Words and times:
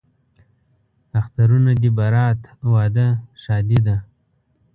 اخترونه 1.19 1.71
دي 1.81 1.89
برات، 1.99 2.41
واده، 2.73 3.07
ښادي 3.41 3.79
ده 3.85 3.95